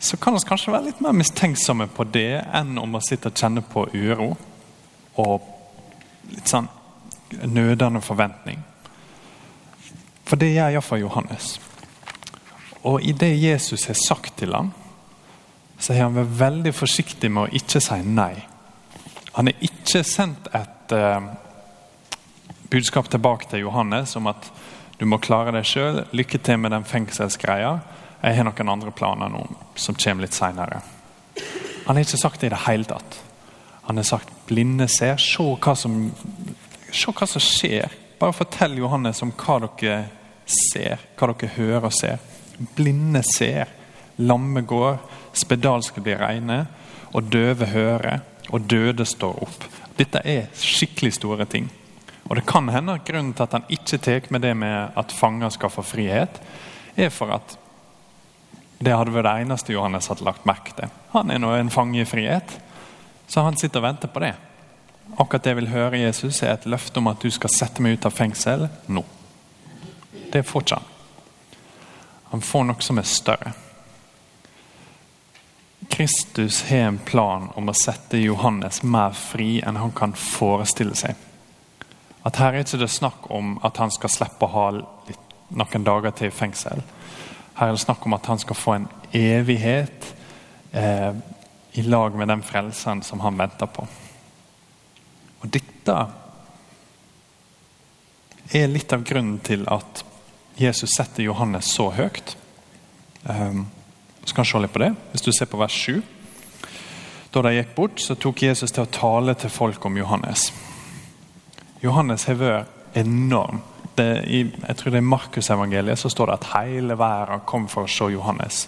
så 0.00 0.16
kan 0.16 0.34
vi 0.34 0.40
kanskje 0.48 0.72
være 0.72 0.88
litt 0.88 1.00
mer 1.04 1.12
mistenksomme 1.12 1.86
på 1.92 2.06
det 2.08 2.40
enn 2.56 2.78
om 2.80 2.96
å 2.96 3.02
sitte 3.04 3.28
og 3.28 3.36
kjenne 3.36 3.60
på 3.60 3.84
uro 3.92 4.30
og 5.20 5.48
litt 6.32 6.48
sånn 6.48 6.70
nødende 7.44 8.00
forventning. 8.00 8.62
For 10.24 10.40
det 10.40 10.54
gjør 10.54 10.72
iallfall 10.72 11.02
Johannes. 11.02 11.58
Og 12.88 13.04
i 13.04 13.12
det 13.12 13.34
Jesus 13.36 13.84
har 13.90 13.98
sagt 13.98 14.38
til 14.40 14.56
ham, 14.56 14.72
så 15.76 15.92
har 15.92 16.08
han 16.08 16.16
vært 16.16 16.38
veldig 16.38 16.72
forsiktig 16.76 17.28
med 17.32 17.48
å 17.48 17.60
ikke 17.60 17.84
si 17.84 18.00
nei. 18.06 18.34
Han 19.36 19.50
har 19.50 19.68
ikke 19.68 20.00
sendt 20.06 20.48
et 20.56 20.96
uh, 20.96 21.28
budskap 22.72 23.12
tilbake 23.12 23.50
til 23.50 23.66
Johannes 23.66 24.16
om 24.16 24.32
at 24.32 24.48
du 25.00 25.04
må 25.08 25.20
klare 25.20 25.52
deg 25.54 25.68
sjøl. 25.68 26.04
Lykke 26.16 26.40
til 26.44 26.60
med 26.60 26.72
den 26.72 26.88
fengselsgreia. 26.88 27.78
Jeg 28.20 28.36
har 28.36 28.44
noen 28.44 28.68
andre 28.68 28.92
planer 28.92 29.30
nå 29.32 29.42
som 29.80 29.96
kommer 29.96 30.26
litt 30.26 30.36
seinere. 30.36 30.82
Han 31.86 31.96
har 31.96 32.04
ikke 32.04 32.20
sagt 32.20 32.42
det 32.42 32.50
i 32.50 32.54
det 32.54 32.64
hele 32.66 32.88
tatt. 32.88 33.20
Han 33.88 33.96
har 33.96 34.06
sagt 34.06 34.32
blinde 34.46 34.88
ser. 34.92 35.16
Se 35.18 35.42
hva 35.42 35.74
som, 35.74 35.96
hva 36.10 37.26
som 37.26 37.42
skjer. 37.42 37.88
Bare 38.20 38.36
fortell 38.36 38.76
Johannes 38.78 39.22
om 39.24 39.32
hva 39.32 39.56
dere 39.64 40.02
ser, 40.44 41.00
hva 41.16 41.30
dere 41.32 41.54
hører 41.56 41.88
og 41.88 41.96
ser. 41.96 42.20
Blinde 42.76 43.22
ser, 43.24 43.72
lamme 44.20 44.62
går, 44.68 44.98
spedalske 45.32 46.04
blir 46.04 46.20
reine, 46.20 46.66
og 47.16 47.30
døve 47.32 47.70
hører, 47.72 48.20
og 48.50 48.68
døde 48.68 49.06
står 49.08 49.40
opp. 49.46 49.64
Dette 49.96 50.20
er 50.28 50.50
skikkelig 50.56 51.14
store 51.16 51.46
ting. 51.48 51.70
Og 52.28 52.36
Det 52.36 52.44
kan 52.46 52.68
hende 52.68 52.94
at 52.94 53.06
grunnen 53.08 53.32
til 53.34 53.42
at 53.42 53.56
han 53.56 53.64
ikke 53.68 53.98
tar 53.98 54.28
med 54.30 54.44
det 54.44 54.52
med 54.56 54.92
at 54.96 55.12
fanger 55.12 55.48
skal 55.48 55.70
få 55.70 55.82
frihet, 55.82 56.40
er 56.96 57.08
for 57.08 57.32
at 57.32 57.56
det 58.80 58.94
hadde 58.96 59.12
vært 59.12 59.28
det 59.28 59.44
eneste 59.44 59.74
Johannes 59.74 60.08
hadde 60.08 60.24
lagt 60.24 60.46
merke 60.48 60.72
til. 60.76 60.92
Han 61.12 61.30
er 61.30 61.40
nå 61.42 61.52
en 61.52 61.72
fange 61.72 62.00
i 62.00 62.08
frihet, 62.08 62.54
så 63.28 63.44
han 63.44 63.58
sitter 63.60 63.82
og 63.82 63.90
venter 63.90 64.08
på 64.08 64.22
det. 64.24 64.34
Akkurat 65.18 65.44
det 65.44 65.52
jeg 65.52 65.58
vil 65.58 65.72
høre 65.74 66.00
Jesus, 66.00 66.42
er 66.42 66.54
et 66.54 66.68
løfte 66.70 67.02
om 67.02 67.10
at 67.10 67.20
du 67.20 67.28
skal 67.34 67.52
sette 67.52 67.82
meg 67.82 67.98
ut 67.98 68.06
av 68.08 68.14
fengsel 68.16 68.68
nå. 68.88 69.04
Det 70.32 70.46
får 70.46 70.64
ikke 70.64 70.78
han. 70.78 70.88
Han 72.30 72.44
får 72.46 72.64
noe 72.68 72.86
som 72.86 73.00
er 73.02 73.08
større. 73.10 73.52
Kristus 75.90 76.62
har 76.68 76.86
en 76.86 77.00
plan 77.02 77.48
om 77.58 77.68
å 77.68 77.74
sette 77.74 78.20
Johannes 78.22 78.84
mer 78.86 79.12
fri 79.18 79.58
enn 79.66 79.80
han 79.80 79.92
kan 79.92 80.14
forestille 80.14 80.94
seg. 80.96 81.18
At 82.24 82.38
Her 82.38 82.54
er 82.54 82.64
ikke 82.64 82.80
det 82.80 82.90
snakk 82.92 83.28
om 83.34 83.58
at 83.66 83.80
han 83.82 83.90
skal 83.90 84.12
slippe 84.12 84.46
å 84.46 84.54
ha 84.54 84.66
noen 85.50 85.84
dager 85.84 86.14
til 86.14 86.30
i 86.30 86.34
fengsel. 86.34 86.84
Her 87.58 87.68
er 87.70 87.76
det 87.76 87.82
snakk 87.82 88.06
om 88.06 88.16
at 88.16 88.26
han 88.30 88.40
skal 88.40 88.58
få 88.58 88.76
en 88.76 88.88
evighet 89.16 90.14
eh, 90.72 91.12
i 91.72 91.82
lag 91.82 92.14
med 92.16 92.28
den 92.28 92.42
frelseren 92.42 93.02
som 93.02 93.20
han 93.20 93.38
venter 93.38 93.66
på. 93.66 93.86
Og 95.40 95.48
Dette 95.48 95.96
er 98.52 98.70
litt 98.70 98.92
av 98.92 99.04
grunnen 99.06 99.38
til 99.46 99.66
at 99.70 100.04
Jesus 100.60 100.96
setter 100.96 101.24
Johannes 101.24 101.70
så 101.72 101.88
høyt. 101.94 102.34
Um, 103.24 103.66
så 104.24 104.34
kan 104.34 104.44
vi 104.44 104.50
se 104.50 104.60
litt 104.60 104.72
på 104.74 104.82
det. 104.82 104.90
Hvis 105.12 105.24
du 105.24 105.30
ser 105.32 105.48
på 105.48 105.60
vers 105.60 105.72
7. 105.72 106.02
Da 107.30 107.42
de 107.46 107.54
gikk 107.54 107.74
bort, 107.76 108.02
så 108.02 108.16
tok 108.18 108.42
Jesus 108.42 108.74
til 108.74 108.84
å 108.84 108.90
tale 108.92 109.36
til 109.38 109.52
folk 109.54 109.84
om 109.86 109.96
Johannes. 109.96 110.50
Johannes 111.80 112.26
har 112.28 112.40
vært 112.40 112.98
enorm. 112.98 113.62
Det, 113.96 114.24
i, 114.26 114.44
jeg 114.68 114.76
tror 114.76 114.92
det 114.92 115.00
er 115.00 115.08
Markusevangeliet 115.10 115.98
så 115.98 116.08
står 116.08 116.30
det 116.30 116.36
at 116.38 116.50
hele 116.54 116.96
verden 116.98 117.42
kom 117.46 117.66
for 117.68 117.84
å 117.84 117.90
se 117.90 118.10
Johannes. 118.14 118.64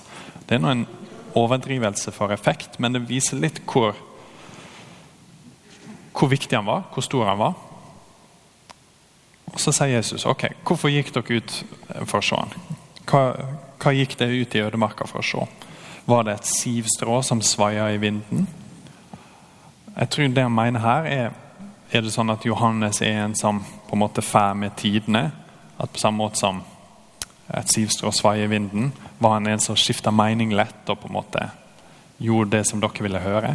Det 0.49 0.57
er 0.57 0.62
nå 0.62 0.73
en 0.73 0.87
overdrivelse 1.38 2.12
for 2.12 2.35
effekt, 2.35 2.79
men 2.83 2.93
det 2.93 3.07
viser 3.09 3.41
litt 3.41 3.62
hvor, 3.69 3.97
hvor 6.12 6.33
viktig 6.33 6.59
han 6.59 6.69
var, 6.69 6.88
hvor 6.93 7.07
stor 7.07 7.31
han 7.31 7.41
var. 7.41 7.55
Og 9.52 9.61
Så 9.61 9.73
sier 9.73 9.99
Jesus 9.99 10.26
ok, 10.26 10.49
hvorfor 10.64 10.93
gikk 10.93 11.12
dere 11.14 11.41
ut 11.41 11.59
for 12.09 12.19
å 12.21 12.25
se 12.25 12.38
han? 12.38 12.57
Hva, 13.09 13.23
hva 13.83 13.93
gikk 13.95 14.17
dere 14.21 14.43
ut 14.43 14.57
i 14.57 14.64
ødemarka 14.64 15.07
for 15.09 15.23
å 15.23 15.26
se? 15.26 15.47
Var 16.09 16.26
det 16.26 16.35
et 16.35 16.50
sivstrå 16.50 17.21
som 17.23 17.43
svaia 17.45 17.91
i 17.93 18.00
vinden? 18.02 18.49
Jeg 19.93 20.09
tror 20.11 20.29
det 20.35 20.45
han 20.45 20.55
mener 20.57 20.83
her, 20.83 21.07
er 21.07 21.31
er 21.93 22.00
det 22.00 22.12
sånn 22.14 22.33
at 22.33 22.45
Johannes 22.49 23.02
er 23.05 23.19
en 23.26 23.35
som 23.37 23.61
på 23.93 23.97
en 23.97 24.01
måte 24.01 24.23
fær 24.25 24.55
med 24.57 24.73
tidene. 24.81 25.27
At 25.77 25.93
på 25.93 26.01
samme 26.01 26.23
måte 26.23 26.41
som 26.41 26.63
et 27.53 27.69
sivstrå 27.69 28.09
svaier 28.17 28.47
i 28.47 28.49
vinden, 28.49 28.87
var 29.21 29.35
han 29.37 29.51
en 29.53 29.61
som 29.61 29.77
skifta 29.77 30.09
mening 30.11 30.55
lett 30.57 30.89
og 30.89 31.03
på 31.03 31.11
en 31.11 31.19
måte 31.19 31.43
gjorde 32.17 32.57
det 32.57 32.63
som 32.71 32.81
dere 32.81 33.05
ville 33.05 33.21
høre. 33.21 33.51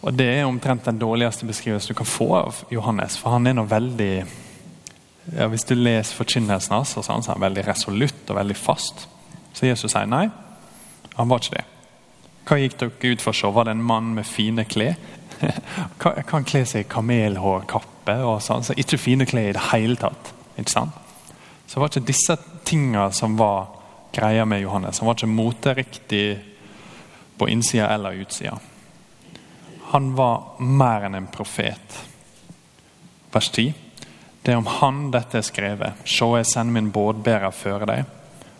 Og 0.00 0.16
Det 0.16 0.30
er 0.38 0.48
omtrent 0.48 0.88
den 0.88 0.98
dårligste 0.98 1.46
beskrivelsen 1.46 1.92
du 1.92 1.98
kan 2.00 2.08
få 2.08 2.30
av 2.38 2.64
Johannes. 2.70 3.18
For 3.20 3.36
han 3.36 3.46
er 3.46 3.58
nå 3.58 3.66
veldig 3.68 4.24
ja, 5.36 5.46
Hvis 5.46 5.68
du 5.68 5.74
leser 5.74 6.16
forkynnelsen 6.16 6.74
hans, 6.74 6.96
så 6.96 7.04
er 7.04 7.20
han 7.28 7.44
veldig 7.44 7.68
resolutt 7.68 8.30
og 8.32 8.40
veldig 8.40 8.56
fast. 8.56 9.06
Så 9.52 9.68
Jesus 9.68 9.92
sier 9.92 10.08
nei, 10.08 10.30
han 11.12 11.28
var 11.28 11.44
ikke 11.44 11.58
det. 11.60 11.68
Hva 12.48 12.58
gikk 12.58 12.80
dere 12.80 13.12
ut 13.12 13.20
for 13.20 13.36
å 13.36 13.36
se? 13.36 13.52
Var 13.52 13.68
det 13.68 13.76
en 13.76 13.88
mann 13.92 14.14
med 14.16 14.26
fine 14.26 14.64
klær? 14.64 14.96
kan 16.00 16.48
kle 16.48 16.64
seg 16.64 16.86
i 16.86 16.92
kamelhårkappe 18.02 18.24
og 18.24 18.42
sånn, 18.42 18.64
så 18.64 18.74
ikke 18.76 18.98
fine 18.98 19.26
klær 19.26 19.50
i 19.50 19.52
det 19.52 19.70
hele 19.72 19.96
tatt. 19.96 20.32
ikke 20.58 20.70
sant? 20.70 20.92
Så 21.66 21.74
det 21.74 21.80
var 21.80 21.90
ikke 21.90 22.06
disse 22.06 22.36
tingene 22.64 23.12
som 23.12 23.36
var 23.36 23.68
greia 24.12 24.44
med 24.44 24.60
Johannes. 24.60 24.98
Han 24.98 25.06
var 25.06 25.14
ikke 25.14 25.26
moteriktig 25.26 26.38
på 27.38 27.48
innsida 27.48 27.88
eller 27.94 28.20
utsida. 28.20 28.58
Han 29.92 30.14
var 30.14 30.60
mer 30.60 31.04
enn 31.06 31.14
en 31.14 31.26
profet. 31.26 32.04
Vers 33.32 33.50
10. 33.50 33.72
Det 34.42 34.52
er 34.52 34.56
om 34.56 34.66
han 34.66 35.10
dette 35.12 35.38
er 35.38 35.42
skrevet. 35.42 35.94
Se, 36.04 36.24
jeg 36.24 36.46
sender 36.46 36.72
min 36.72 36.92
båtbærer 36.92 37.52
før 37.52 37.86
deg. 37.86 38.04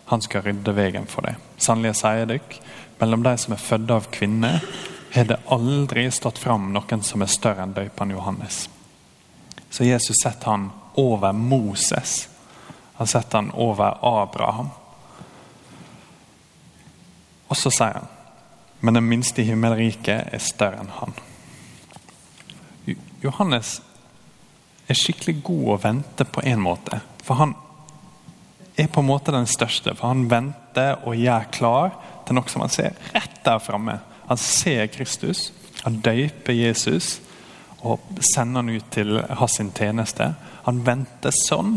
Han 0.05 0.21
skal 0.21 0.43
rydde 0.43 0.73
veien 0.73 1.05
for 1.07 1.25
deg. 1.25 1.35
Sannelig 1.57 1.99
sier 1.99 2.25
dere, 2.25 2.61
mellom 2.99 3.23
de 3.23 3.37
som 3.37 3.53
er 3.53 3.61
født 3.61 3.91
av 3.91 4.09
kvinner, 4.11 4.63
har 5.13 5.25
det 5.29 5.41
aldri 5.53 6.07
stått 6.11 6.39
fram 6.41 6.71
noen 6.73 7.03
som 7.03 7.21
er 7.21 7.29
større 7.29 7.63
enn 7.63 7.75
døypen 7.75 8.13
Johannes. 8.15 8.67
Så 9.73 9.87
Jesus 9.87 10.19
setter 10.21 10.51
han 10.51 10.69
over 11.01 11.33
Moses. 11.33 12.29
Han 12.99 13.09
setter 13.09 13.41
han 13.41 13.51
over 13.57 13.97
Abraham. 14.05 14.69
Og 17.49 17.57
så 17.57 17.71
sier 17.73 17.97
han 17.97 18.11
men 18.83 18.93
den 18.93 19.05
minste 19.07 19.39
i 19.41 19.45
himmelriket 19.47 20.33
er 20.35 20.41
større 20.43 20.81
enn 20.83 20.89
han. 20.91 21.13
Johannes 23.23 23.77
er 24.91 24.97
skikkelig 24.99 25.37
god 25.47 25.69
å 25.71 25.77
vente 25.85 26.25
på 26.27 26.43
en 26.51 26.59
måte. 26.59 26.99
For 27.23 27.39
han 27.39 27.53
er 28.75 28.89
på 28.91 28.99
en 28.99 29.07
måte 29.07 29.31
den 29.31 29.47
største. 29.47 29.93
For 29.95 30.11
han 30.11 30.25
venter 30.27 30.99
og 31.07 31.15
gjør 31.15 31.47
klar 31.55 31.95
til 32.27 32.35
noe 32.35 32.51
som 32.51 32.65
han 32.65 32.75
ser 32.75 32.99
rett 33.15 33.39
der 33.47 33.63
framme. 33.63 33.95
Han 34.27 34.43
ser 34.43 34.91
Kristus, 34.91 35.53
han 35.85 36.01
døyper 36.03 36.59
Jesus 36.59 37.21
og 37.83 38.21
sender 38.33 38.61
han 38.61 38.69
ut 38.69 38.89
til 38.91 39.17
hans 39.39 39.59
tjeneste. 39.75 40.29
Han 40.67 40.81
venter 40.85 41.35
sånn. 41.35 41.75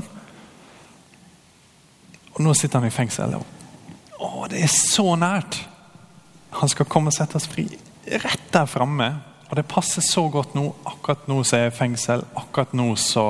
Og 2.37 2.43
nå 2.45 2.55
sitter 2.55 2.81
han 2.81 2.89
i 2.89 2.95
fengsel. 2.95 3.37
Å, 3.37 4.31
det 4.51 4.63
er 4.63 4.73
så 4.73 5.15
nært! 5.19 5.61
Han 6.57 6.71
skal 6.73 6.89
komme 6.89 7.13
og 7.13 7.17
sette 7.17 7.37
oss 7.37 7.49
fri. 7.51 7.67
Rett 8.07 8.49
der 8.55 8.71
framme. 8.71 9.11
Og 9.51 9.59
det 9.59 9.67
passer 9.69 10.05
så 10.05 10.25
godt 10.33 10.55
nå. 10.57 10.65
Akkurat 10.89 11.27
nå 11.29 11.43
så 11.45 11.59
er 11.59 11.67
jeg 11.67 11.75
i 11.75 11.79
fengsel. 11.83 12.25
Akkurat 12.39 12.73
nå 12.79 12.89
så 13.01 13.27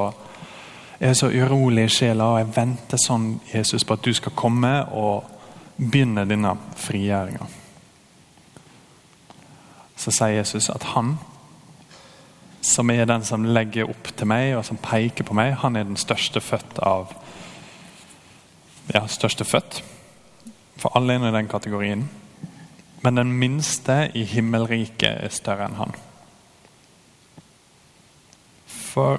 er 1.00 1.10
jeg 1.10 1.20
så 1.20 1.32
urolig 1.32 1.88
i 1.88 1.92
sjela. 1.96 2.32
Og 2.32 2.42
jeg 2.42 2.54
venter 2.56 3.00
sånn, 3.00 3.30
Jesus, 3.52 3.84
på 3.84 3.96
at 3.96 4.04
du 4.04 4.12
skal 4.16 4.36
komme 4.36 4.74
og 4.94 5.32
begynne 5.76 6.28
denne 6.28 6.54
frigjøringa 6.80 7.48
så 9.96 10.12
sier 10.12 10.38
Jesus 10.38 10.68
at 10.70 10.84
han, 10.94 11.16
som 12.66 12.90
er 12.90 13.06
den 13.06 13.22
som 13.24 13.44
legger 13.46 13.86
opp 13.90 14.10
til 14.18 14.26
meg 14.26 14.56
og 14.58 14.64
som 14.66 14.78
peker 14.82 15.26
på 15.26 15.34
meg, 15.38 15.54
han 15.62 15.78
er 15.78 15.86
den 15.86 15.98
største 16.00 16.42
født 16.42 16.80
av 16.82 17.14
Ja, 18.86 19.00
største 19.10 19.42
født. 19.42 19.80
For 20.78 20.94
alle 20.94 21.16
er 21.16 21.24
i 21.26 21.34
den 21.34 21.48
kategorien. 21.50 22.04
Men 23.02 23.18
den 23.18 23.32
minste 23.34 24.12
i 24.14 24.22
himmelriket 24.22 25.24
er 25.24 25.34
større 25.34 25.66
enn 25.66 25.74
han. 25.80 25.94
For 28.70 29.18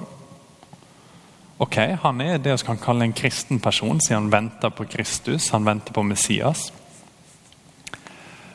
ok, 1.60 1.76
han 2.02 2.24
er 2.24 2.40
det 2.40 2.56
vi 2.56 2.66
kan 2.70 2.80
kalle 2.80 3.04
en 3.04 3.16
kristen 3.16 3.60
person, 3.60 4.00
siden 4.00 4.22
han 4.22 4.32
venter 4.32 4.72
på 4.72 4.88
Kristus, 4.88 5.50
han 5.52 5.68
venter 5.68 5.92
på 5.92 6.04
Messias. 6.04 6.70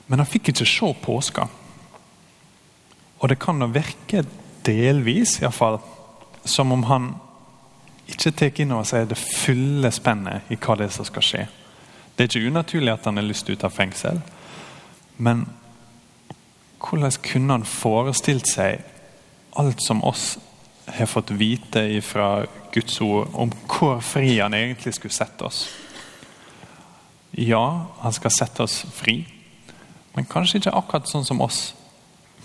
Men 0.07 0.21
han 0.21 0.29
fikk 0.29 0.49
ikke 0.49 0.69
se 0.69 0.93
påska. 1.05 1.47
Og 3.21 3.29
det 3.29 3.39
kan 3.39 3.61
virke 3.73 4.25
delvis, 4.65 5.39
iallfall, 5.41 5.79
som 6.45 6.71
om 6.71 6.83
han 6.89 7.13
ikke 8.11 8.33
tar 8.35 8.61
inn 8.61 8.73
over 8.75 8.87
seg 8.87 9.09
det 9.09 9.19
fulle 9.19 9.91
spennet 9.93 10.51
i 10.51 10.57
hva 10.59 10.75
det 10.77 10.89
er 10.89 10.95
som 10.95 11.07
skal 11.07 11.25
skje. 11.25 11.43
Det 12.13 12.23
er 12.25 12.29
ikke 12.29 12.51
unaturlig 12.51 12.93
at 12.93 13.05
han 13.09 13.17
er 13.17 13.25
lyst 13.25 13.49
ut 13.49 13.63
av 13.63 13.73
fengsel, 13.73 14.19
men 15.17 15.45
hvordan 16.83 17.15
kunne 17.23 17.57
han 17.57 17.67
forestilt 17.67 18.49
seg 18.49 18.83
alt 19.59 19.81
som 19.81 20.03
oss 20.03 20.33
har 20.93 21.07
fått 21.07 21.31
vite 21.39 21.85
fra 22.03 22.43
Guds 22.73 22.99
ord, 23.01 23.29
om 23.33 23.53
hvor 23.69 24.01
fri 24.03 24.35
han 24.39 24.53
egentlig 24.53 24.93
skulle 24.97 25.15
sette 25.15 25.47
oss? 25.47 25.67
Ja, 27.39 27.87
han 28.03 28.13
skal 28.13 28.33
sette 28.35 28.65
oss 28.65 28.83
fri, 28.93 29.23
men 30.13 30.27
kanskje 30.29 30.59
ikke 30.59 30.75
akkurat 30.77 31.09
sånn 31.09 31.25
som 31.25 31.41
oss 31.41 31.71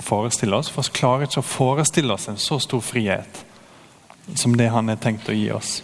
forestille 0.03 0.57
oss. 0.57 0.71
For 0.73 0.87
vi 0.87 0.99
klarer 1.01 1.29
ikke 1.29 1.43
å 1.43 1.47
forestille 1.47 2.15
oss 2.15 2.29
en 2.31 2.41
så 2.41 2.59
stor 2.63 2.83
frihet 2.85 3.45
som 4.35 4.57
det 4.57 4.69
han 4.73 4.91
er 4.93 5.01
tenkt 5.01 5.29
å 5.29 5.37
gi 5.37 5.49
oss. 5.53 5.79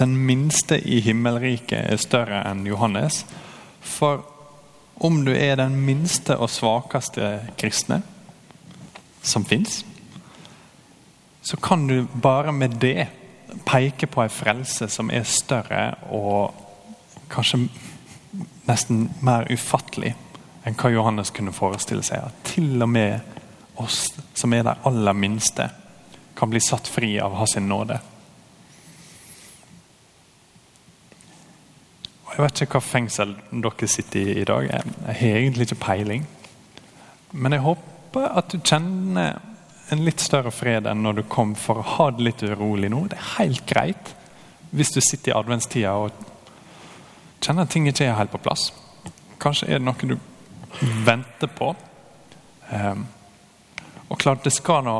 Den 0.00 0.16
minste 0.26 0.78
i 0.80 1.00
himmelriket 1.04 1.92
er 1.92 2.00
større 2.00 2.40
enn 2.48 2.64
Johannes. 2.66 3.22
For 3.80 4.24
om 5.02 5.22
du 5.26 5.32
er 5.34 5.56
den 5.60 5.76
minste 5.86 6.38
og 6.38 6.50
svakeste 6.50 7.34
kristne 7.60 8.00
som 9.22 9.44
fins, 9.46 9.82
så 11.42 11.58
kan 11.58 11.86
du 11.86 12.06
bare 12.14 12.52
med 12.54 12.78
det 12.82 13.08
peke 13.66 14.06
på 14.06 14.22
en 14.22 14.32
frelse 14.32 14.88
som 14.90 15.10
er 15.10 15.26
større 15.28 15.92
og 16.14 16.54
kanskje 17.32 17.66
nesten 18.66 19.08
mer 19.24 19.48
ufattelig 19.52 20.14
enn 20.64 20.78
hva 20.78 20.90
Johannes 20.92 21.32
kunne 21.34 21.54
forestille 21.54 22.04
seg. 22.06 22.22
At 22.28 22.44
til 22.54 22.82
og 22.82 22.90
med 22.90 23.20
oss 23.82 24.04
som 24.38 24.52
er 24.54 24.66
de 24.66 24.74
aller 24.88 25.16
minste, 25.16 25.68
kan 26.36 26.50
bli 26.50 26.60
satt 26.62 26.88
fri 26.88 27.14
av 27.20 27.34
hans 27.38 27.56
nåde. 27.60 27.98
Jeg 32.32 32.40
vet 32.40 32.62
ikke 32.64 32.78
hva 32.78 32.86
fengsel 32.86 33.34
dere 33.50 33.88
sitter 33.90 34.20
i 34.20 34.36
i 34.40 34.44
dag. 34.48 34.68
Jeg 34.70 35.16
har 35.20 35.38
egentlig 35.42 35.66
ikke 35.68 35.82
peiling. 35.84 36.24
Men 37.32 37.52
jeg 37.52 37.64
håper 37.66 38.38
at 38.40 38.52
du 38.52 38.58
kjenner 38.58 39.40
en 39.92 40.04
litt 40.06 40.24
større 40.24 40.50
fred 40.54 40.88
enn 40.88 41.02
når 41.04 41.18
du 41.18 41.22
kom 41.28 41.52
for 41.58 41.82
å 41.82 41.88
ha 41.98 42.08
det 42.10 42.24
litt 42.24 42.44
urolig 42.46 42.88
nå. 42.92 43.04
Det 43.12 43.18
er 43.18 43.30
helt 43.36 43.66
greit 43.68 44.14
hvis 44.72 44.94
du 44.94 45.02
sitter 45.04 45.34
i 45.34 45.36
adventstida 45.36 45.92
og 46.00 46.16
kjenner 47.44 47.66
at 47.66 47.72
ting 47.74 47.88
ikke 47.90 48.06
er 48.08 48.16
helt 48.16 48.32
på 48.32 48.40
plass. 48.40 48.70
Kanskje 49.42 49.68
er 49.68 49.82
det 49.82 49.84
noe 49.84 50.08
du 50.08 50.16
venter 50.80 51.50
på. 51.52 51.74
Um, 52.70 53.06
og 54.08 54.18
klart 54.20 54.44
det 54.44 54.54
skal 54.54 54.84
nå, 54.86 54.96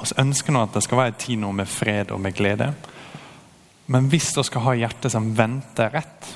Vi 0.00 0.14
ønsker 0.16 0.54
nå 0.54 0.62
at 0.64 0.72
det 0.72 0.80
skal 0.86 0.96
være 0.96 1.12
en 1.12 1.18
tid 1.20 1.40
nå 1.42 1.50
med 1.52 1.68
fred 1.68 2.10
og 2.14 2.20
med 2.24 2.32
glede. 2.32 2.70
Men 3.92 4.06
hvis 4.08 4.30
vi 4.36 4.44
skal 4.46 4.62
ha 4.64 4.72
hjertet 4.78 5.12
som 5.12 5.26
venter 5.36 5.90
rett, 5.92 6.30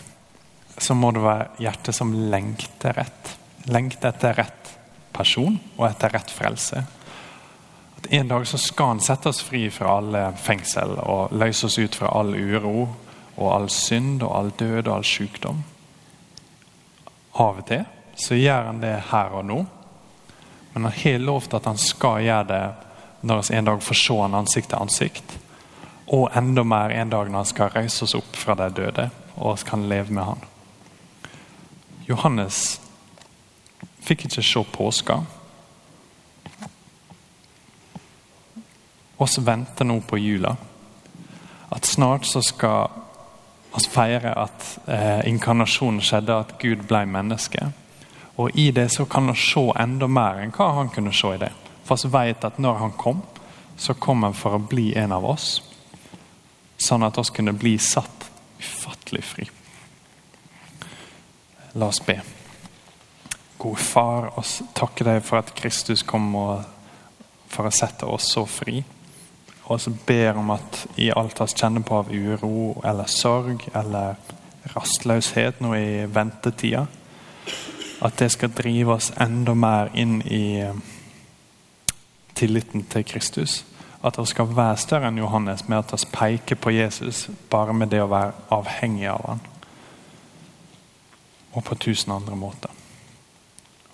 så 0.78 0.94
må 0.94 1.12
det 1.14 1.22
være 1.24 1.46
hjertet 1.62 1.96
som 1.96 2.12
lengter 2.12 2.92
rett. 2.98 3.30
Lengter 3.72 4.10
etter 4.10 4.36
rett 4.36 4.72
person 5.14 5.56
og 5.78 5.86
etter 5.88 6.12
rett 6.12 6.30
frelse. 6.34 6.84
At 7.96 8.10
En 8.12 8.28
dag 8.28 8.46
så 8.46 8.58
skal 8.60 8.94
han 8.94 9.00
sette 9.00 9.30
oss 9.30 9.40
fri 9.42 9.70
fra 9.72 9.96
alle 9.96 10.26
fengsel 10.36 10.98
og 11.00 11.32
løse 11.32 11.70
oss 11.70 11.78
ut 11.78 11.94
fra 11.96 12.12
all 12.18 12.34
uro 12.34 12.88
og 13.36 13.48
all 13.48 13.70
synd 13.72 14.22
og 14.22 14.34
all 14.36 14.50
død 14.58 14.88
og 14.88 14.94
all 14.98 15.06
sykdom. 15.08 15.64
Av 17.40 17.62
og 17.62 17.66
til 17.70 17.86
så 18.16 18.38
gjør 18.38 18.70
han 18.70 18.80
det 18.82 18.94
her 19.10 19.34
og 19.34 19.44
nå. 19.48 19.58
Men 20.72 20.88
han 20.88 20.96
har 21.02 21.18
lovt 21.22 21.54
at 21.54 21.66
han 21.70 21.78
skal 21.78 22.24
gjøre 22.24 22.48
det 22.50 22.64
når 23.24 23.42
vi 23.48 23.56
en 23.56 23.68
dag 23.70 23.82
får 23.82 24.00
se 24.00 24.16
han 24.20 24.38
ansikt 24.40 24.70
til 24.72 24.82
ansikt. 24.82 25.36
Og 26.12 26.28
enda 26.36 26.64
mer 26.66 26.92
en 26.92 27.12
dag 27.12 27.30
når 27.30 27.40
han 27.44 27.52
skal 27.52 27.72
reise 27.74 28.04
oss 28.04 28.16
opp 28.18 28.36
fra 28.36 28.56
de 28.58 28.70
døde 28.74 29.10
og 29.34 29.58
vi 29.58 29.70
kan 29.70 29.88
leve 29.88 30.14
med 30.14 30.24
han. 30.24 30.42
Johannes 32.06 32.80
fikk 34.04 34.26
ikke 34.28 34.44
se 34.44 34.64
påska. 34.72 35.22
oss 39.24 39.38
venter 39.38 39.84
nå 39.84 40.00
på 40.00 40.18
jula. 40.18 40.56
At 41.68 41.84
snart 41.84 42.26
så 42.26 42.42
skal 42.42 42.90
vi 43.74 43.82
feire 43.90 44.34
at 44.38 44.66
eh, 44.86 45.22
inkarnasjonen 45.30 46.02
skjedde, 46.04 46.36
at 46.36 46.54
Gud 46.60 46.84
ble 46.88 47.04
menneske. 47.08 47.70
Og 48.36 48.58
i 48.58 48.70
det 48.74 48.88
så 48.92 49.04
kan 49.06 49.28
han 49.30 49.38
se 49.38 49.62
enda 49.78 50.08
mer 50.10 50.40
enn 50.42 50.54
hva 50.54 50.72
han 50.80 50.90
kunne 50.94 51.12
se 51.14 51.34
i 51.36 51.40
det. 51.42 51.52
For 51.84 52.00
vi 52.02 52.10
vet 52.14 52.44
at 52.44 52.58
når 52.58 52.80
han 52.80 52.96
kom, 52.98 53.22
så 53.76 53.94
kom 53.94 54.22
han 54.22 54.34
for 54.34 54.56
å 54.56 54.62
bli 54.62 54.92
en 54.98 55.12
av 55.12 55.26
oss. 55.26 55.58
Sånn 56.76 57.04
at 57.06 57.18
oss 57.18 57.30
kunne 57.34 57.54
bli 57.54 57.76
satt 57.78 58.30
ufattelig 58.58 59.22
fri. 59.24 59.46
La 61.74 61.90
oss 61.90 62.00
be. 62.06 62.20
Gode 63.58 63.82
Far, 63.82 64.32
oss 64.38 64.60
takker 64.74 65.08
deg 65.08 65.22
for 65.24 65.40
at 65.40 65.54
Kristus 65.56 66.02
kom 66.06 66.34
for 67.48 67.68
å 67.68 67.74
sette 67.74 68.06
oss 68.06 68.32
så 68.34 68.44
fri. 68.50 68.82
Og 69.64 69.80
så 69.80 69.92
ber 70.06 70.36
om 70.36 70.50
at 70.52 70.82
i 71.00 71.08
alt 71.14 71.40
vi 71.40 71.46
kjenner 71.54 71.84
på 71.86 72.02
av 72.02 72.10
uro 72.12 72.82
eller 72.84 73.08
sorg 73.08 73.64
eller 73.72 74.18
rastløshet 74.74 75.60
nå 75.64 75.72
i 75.76 76.04
ventetida, 76.10 76.86
at 78.04 78.18
det 78.20 78.28
skal 78.32 78.52
drive 78.52 78.92
oss 78.98 79.12
enda 79.20 79.54
mer 79.56 79.88
inn 79.96 80.18
i 80.22 80.60
eh, 80.60 80.76
tilliten 82.34 82.84
til 82.84 83.04
Kristus. 83.04 83.62
At 84.04 84.18
det 84.20 84.26
skal 84.28 84.52
være 84.52 84.76
større 84.76 85.08
enn 85.08 85.22
Johannes 85.22 85.64
med 85.68 85.80
at 85.80 85.94
vi 85.96 86.10
peker 86.12 86.60
på 86.60 86.74
Jesus 86.74 87.28
bare 87.50 87.72
med 87.72 87.94
det 87.94 88.02
å 88.04 88.10
være 88.12 88.36
avhengig 88.52 89.08
av 89.08 89.24
ham. 89.30 89.42
Og 91.54 91.64
på 91.64 91.80
tusen 91.80 92.12
andre 92.12 92.36
måter. 92.36 92.70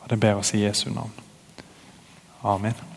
Og 0.02 0.08
Det 0.10 0.18
ber 0.18 0.42
oss 0.42 0.54
i 0.54 0.64
Jesu 0.64 0.88
navn. 0.90 1.12
Amen. 2.42 2.89